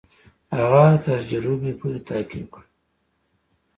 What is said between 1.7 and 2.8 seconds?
پوري تعقیب کړ.